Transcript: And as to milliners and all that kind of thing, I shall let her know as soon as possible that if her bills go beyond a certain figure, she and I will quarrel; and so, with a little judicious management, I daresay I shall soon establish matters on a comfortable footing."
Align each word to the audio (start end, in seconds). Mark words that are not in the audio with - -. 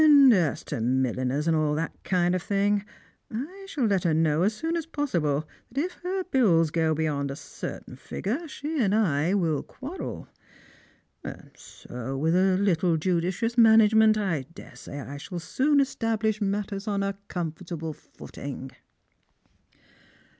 And 0.03 0.33
as 0.33 0.63
to 0.63 0.81
milliners 0.81 1.47
and 1.47 1.55
all 1.55 1.75
that 1.75 1.93
kind 2.03 2.33
of 2.33 2.41
thing, 2.41 2.83
I 3.31 3.65
shall 3.69 3.85
let 3.85 4.03
her 4.03 4.15
know 4.15 4.41
as 4.41 4.55
soon 4.55 4.75
as 4.75 4.87
possible 4.87 5.47
that 5.71 5.79
if 5.85 5.91
her 6.01 6.23
bills 6.23 6.71
go 6.71 6.95
beyond 6.95 7.29
a 7.29 7.35
certain 7.35 7.95
figure, 7.97 8.47
she 8.47 8.81
and 8.81 8.95
I 8.95 9.35
will 9.35 9.61
quarrel; 9.61 10.27
and 11.23 11.51
so, 11.55 12.17
with 12.17 12.35
a 12.35 12.57
little 12.57 12.97
judicious 12.97 13.59
management, 13.59 14.17
I 14.17 14.47
daresay 14.55 15.01
I 15.01 15.17
shall 15.17 15.37
soon 15.37 15.79
establish 15.79 16.41
matters 16.41 16.87
on 16.87 17.03
a 17.03 17.15
comfortable 17.27 17.93
footing." 17.93 18.71